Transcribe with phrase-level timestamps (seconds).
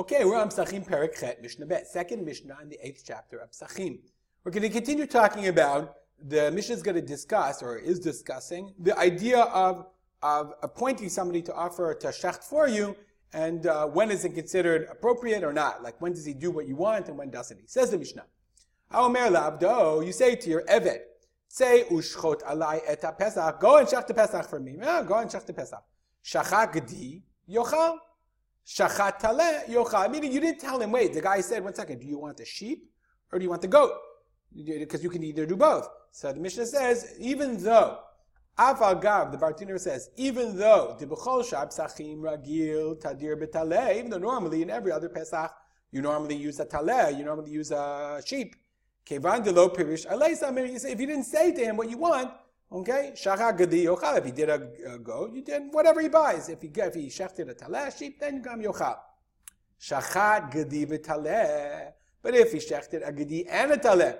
[0.00, 3.50] Okay, we're on Psachim Perik Chet, Mishnah Bet, second Mishnah in the eighth chapter of
[3.50, 3.98] Psachim.
[4.44, 5.96] We're going to continue talking about,
[6.28, 9.86] the Mishnah is going to discuss, or is discussing, the idea of,
[10.22, 12.94] of appointing somebody to offer a tashacht for you,
[13.32, 15.82] and uh, when is it considered appropriate or not?
[15.82, 17.66] Like, when does he do what you want, and when doesn't he?
[17.66, 18.24] Says the Mishnah.
[18.92, 21.00] Haomer labdo, you say to your Evet,
[21.48, 24.76] say ushchot alai et pesach, go and shach the Pesach for me.
[24.78, 25.82] Yeah, go and shach the Pesach.
[26.24, 27.96] Shachak gdi, yochal.
[28.68, 30.10] Shachatale yochal.
[30.10, 32.44] Meaning you didn't tell him, wait, the guy said, one second, do you want the
[32.44, 32.90] sheep
[33.32, 33.92] or do you want the goat?
[34.54, 35.88] Because you can either do both.
[36.10, 38.00] So the Mishnah says, even though,
[38.58, 44.92] Afal Gav, the Bartenura says, even though, Ragil Tadir Betale, even though normally in every
[44.92, 45.50] other Pesach,
[45.90, 48.54] you normally use a taleh, you normally use a sheep.
[49.06, 50.04] Kevan de lo pirish
[50.84, 52.30] If you didn't say to him what you want,
[52.70, 54.18] Okay, shachar gadi yochal.
[54.18, 56.50] If he did a, a goat, you did whatever he buys.
[56.50, 58.96] If he if he shechted a taleh sheep, then gam yochal.
[59.80, 61.92] Shachat gadi v'taleh.
[62.20, 64.18] But if he shechted a gadi and a taleh,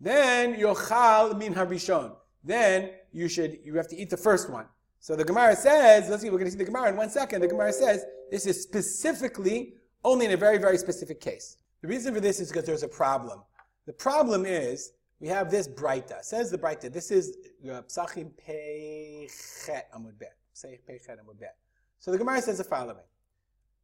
[0.00, 2.16] then yochal min harishon.
[2.42, 4.66] Then you should you have to eat the first one.
[4.98, 7.42] So the Gemara says, let's see, we're going to see the Gemara in one second.
[7.42, 11.58] The Gemara says this is specifically only in a very very specific case.
[11.80, 13.42] The reason for this is because there's a problem.
[13.86, 16.22] The problem is we have this Breita.
[16.22, 16.92] Says the Breita.
[16.92, 20.36] This is Psachim Pechet Amud Bet.
[20.54, 21.56] Pechet Amud Bet.
[21.98, 22.96] So the Gemara says the following.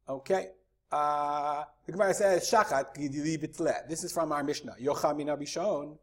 [0.07, 0.49] Okay.
[0.91, 3.87] Uh, the Gemara says Shachat Gidili Bitle.
[3.87, 4.75] This is from our Mishnah.
[4.81, 5.97] Yocha Min Abishon.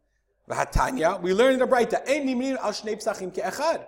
[0.49, 1.21] V'hatanya.
[1.21, 2.09] We learn the Breita.
[2.09, 3.87] Ein Nimin Al Shnei Psachim Ke'echad.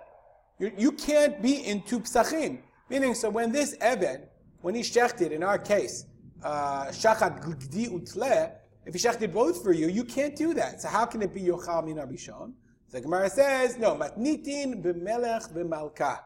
[0.77, 2.59] You can't be in two psachim.
[2.87, 4.21] Meaning, so when this Eben,
[4.61, 6.05] when he shechted, in our case,
[6.43, 8.51] uh, shachat gdi utle,
[8.85, 10.81] if he shechted both for you, you can't do that.
[10.81, 12.53] So how can it be yochal min abishon?
[12.89, 16.19] The Gemara says, no, matnitin b'melech b'malka.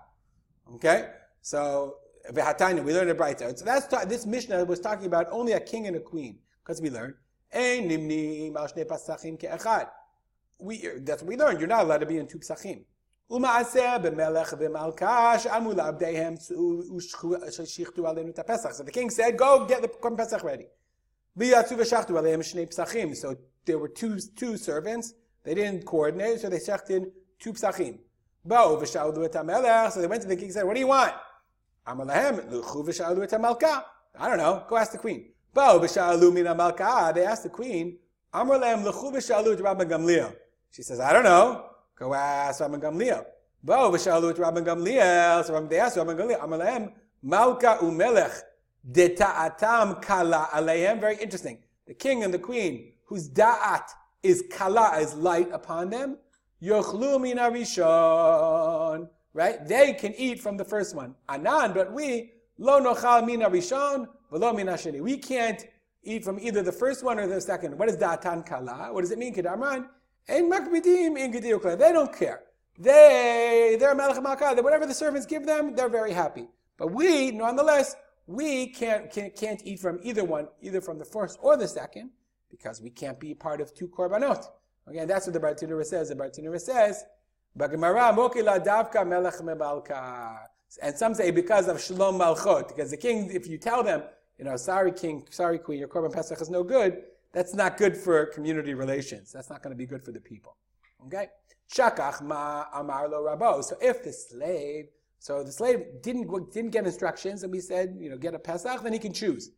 [0.75, 1.09] Okay?
[1.41, 1.97] So,
[2.31, 3.55] v'hatanya, we learned it right there.
[3.55, 6.39] So that's, this Mishnah was talking about only a king and a queen.
[6.63, 7.13] Because we learned,
[7.53, 9.89] ein nimni al pasachim ke'echad.
[10.57, 11.59] We, that's what we learned.
[11.59, 12.85] You're not allowed to be in two psachim.
[13.27, 13.47] So the
[18.93, 20.67] king said, go get the Pesach ready.
[21.37, 23.35] So
[23.65, 25.13] there were two, two servants.
[25.43, 27.99] They didn't coordinate, so they shechted two psachim.
[28.47, 28.77] So
[30.01, 31.13] they went to the king and said, What do you want?
[31.87, 32.07] I don't
[34.37, 34.63] know.
[34.67, 35.31] Go ask the queen.
[35.53, 37.97] They asked the queen.
[40.71, 41.69] She says, I don't know.
[41.95, 43.25] Go ask Rabban Gamliel.
[43.63, 45.69] Bo v'shalu et Rabban Gamliel.
[45.69, 46.43] They asked Rabban Gamliel.
[46.43, 46.91] Amar
[47.23, 48.41] Malka umelech
[48.91, 50.99] Deta'atam kala aleihem.
[50.99, 51.59] Very interesting.
[51.87, 53.89] The king and the queen, whose da'at
[54.23, 56.17] is kala, is light upon them,
[56.61, 59.09] yochlu min arishon.
[59.33, 59.65] Right?
[59.67, 61.15] They can eat from the first one.
[61.27, 65.01] Anan, but we, lo nochal min arishon, v'lo min hasheni.
[65.01, 65.65] We can't
[66.03, 67.77] eat from either the first one or the second.
[67.77, 68.89] What is da'atan kala?
[68.91, 69.33] What does it mean?
[69.33, 69.87] Kedamran?
[70.27, 72.41] Ein in They don't care.
[72.77, 74.63] They, they're malkah.
[74.63, 76.47] Whatever the servants give them, they're very happy.
[76.77, 77.95] But we, nonetheless,
[78.27, 82.09] we can't, can't, can't eat from either one, either from the first or the second,
[82.49, 84.45] because we can't be part of two korbanot.
[84.87, 86.09] Again, that's what the Bartenura says.
[86.09, 87.03] The Bartenura says.
[90.81, 94.03] And some say because of shalom malchot, because the king, if you tell them,
[94.37, 97.95] you know, sorry king, sorry queen, your korban pesach is no good, that's not good
[97.95, 99.31] for community relations.
[99.31, 100.57] That's not going to be good for the people.
[101.05, 101.27] Okay?
[101.73, 103.63] Shakach ma amar lo rabo.
[103.63, 104.87] So if the slave
[105.19, 108.81] so the slave didn't, didn't get instructions, and we said, you know, get a Pesach,
[108.83, 109.51] then he can choose.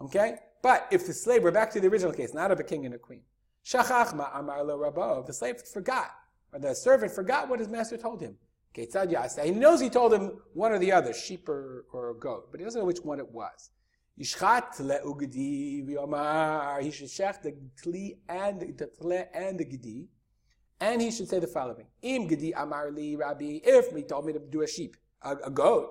[0.00, 0.36] Okay?
[0.62, 2.94] But if the slave, we're back to the original case, not of a king and
[2.94, 3.22] a queen.
[3.64, 5.24] Shachachma amar lo.
[5.26, 6.10] The slave forgot,
[6.52, 8.36] or the servant forgot what his master told him.
[8.74, 9.44] Ketzad yasa.
[9.44, 12.64] He knows he told him one or the other, sheep or, or goat, but he
[12.64, 13.70] doesn't know which one it was.
[14.18, 16.80] Yishchat le'ugdi v'yomar.
[16.82, 20.08] He should shech the tli and the tle and the gedi.
[20.80, 21.86] And he should say the following.
[22.02, 23.60] Im gedi amar li rabbi.
[23.62, 25.90] If he told me to do a sheep a, a goat.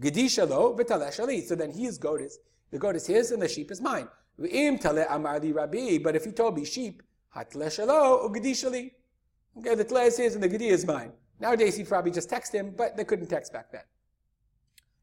[0.00, 2.38] Gedishalo v'taleh So then his goat is
[2.70, 4.08] the goat is his and the sheep is mine.
[4.50, 5.98] Im tale amadi rabbi.
[5.98, 7.02] But if he told me sheep,
[7.36, 8.92] hatleh shalo ugedishali.
[9.58, 11.12] Okay, the tle is his and the gedi is mine.
[11.38, 13.82] Nowadays he'd probably just text him, but they couldn't text back then.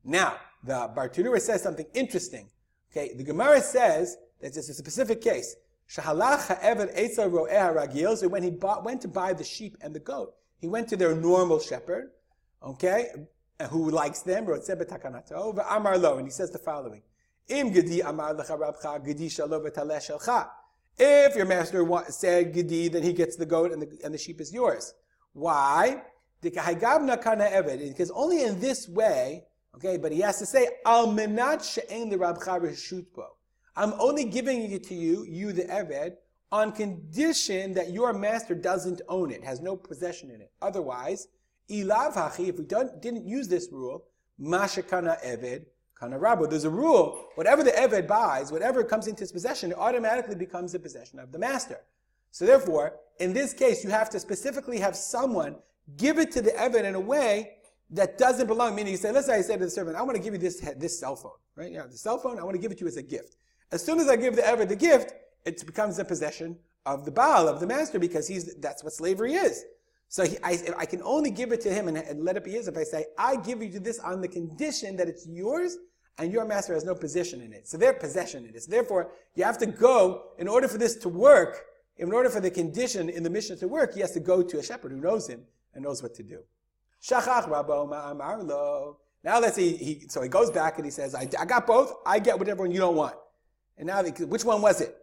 [0.03, 2.50] Now the Bartenura says something interesting.
[2.91, 5.56] Okay, the Gemara says that it's a specific case.
[5.88, 6.01] So
[8.28, 11.16] when he bought, went to buy the sheep and the goat, he went to their
[11.16, 12.12] normal shepherd.
[12.62, 13.07] Okay,
[13.69, 17.01] who likes them, and he says the following.
[17.50, 17.75] If
[21.36, 24.51] your master said gedi, then he gets the goat and the, and the sheep is
[24.51, 24.94] yours.
[25.34, 26.01] Why?
[26.42, 29.45] Because only in this way,
[29.75, 32.60] okay, but he has to say, al menat she'en the rabcha
[33.77, 36.13] I'm only giving it to you, you the Eved,
[36.51, 40.51] on condition that your master doesn't own it, has no possession in it.
[40.63, 41.27] Otherwise,
[41.69, 44.06] ilav hachi, if we don't, didn't use this rule,
[44.41, 45.65] mashakana Eved,
[46.00, 46.50] kana rabu.
[46.50, 50.71] There's a rule, whatever the Eved buys, whatever comes into his possession, it automatically becomes
[50.71, 51.81] the possession of the master.
[52.31, 55.56] So therefore, in this case, you have to specifically have someone
[55.97, 57.57] give it to the Eved in a way
[57.91, 58.74] that doesn't belong.
[58.75, 60.39] Meaning, you say, let's say I say to the servant, I want to give you
[60.39, 61.71] this, this cell phone, right?
[61.71, 63.35] You the cell phone, I want to give it to you as a gift.
[63.71, 65.13] As soon as I give the Eved the gift,
[65.45, 69.33] it becomes the possession of the Baal, of the master, because he's, that's what slavery
[69.33, 69.63] is.
[70.09, 72.51] So he, I, I, can only give it to him and, and, let it be
[72.51, 75.77] his if I say, I give you this on the condition that it's yours
[76.17, 77.67] and your master has no position in it.
[77.67, 78.63] So their possession in it.
[78.63, 81.65] So therefore, you have to go, in order for this to work,
[81.97, 84.59] in order for the condition in the mission to work, he has to go to
[84.59, 85.41] a shepherd who knows him
[85.73, 86.39] and knows what to do.
[89.23, 91.93] Now let's see, he, so he goes back and he says, I, I got both,
[92.05, 93.15] I get whatever one you don't want.
[93.77, 94.95] And now, they, which one was it?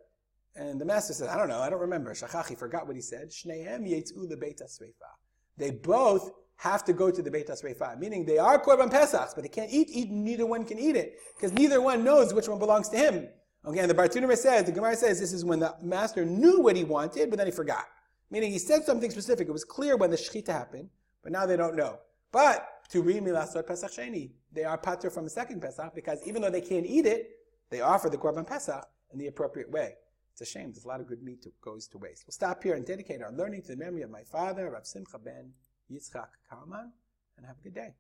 [0.57, 2.13] And the master said, I don't know, I don't remember.
[2.15, 3.31] Shachachi forgot what he said.
[3.31, 5.11] Shnehem yetzu lebeta sveifa.
[5.57, 9.43] They both have to go to the Beit HaSreifa, meaning they are Korban Pesach, but
[9.43, 12.59] they can't eat, eat, neither one can eat it, because neither one knows which one
[12.59, 13.29] belongs to him.
[13.67, 16.77] Okay, and the Bartenura says, the Gemara says this is when the master knew what
[16.77, 17.87] he wanted, but then he forgot.
[18.31, 19.49] Meaning he said something specific.
[19.49, 20.91] It was clear when the Shechita happened,
[21.23, 21.99] but now they don't know.
[22.31, 26.43] But to read Milasot Pesach Sheni, they are pater from the second Pesach, because even
[26.43, 27.31] though they can't eat it,
[27.75, 29.95] they offer the Korban Pesach in the appropriate way.
[30.33, 30.73] It's a shame.
[30.73, 32.25] There's a lot of good meat that goes to waste.
[32.27, 35.19] We'll stop here and dedicate our learning to the memory of my father, Rav Simcha
[35.19, 35.53] ben
[35.91, 36.93] Yitzchak Kalman,
[37.37, 37.95] and have a good day.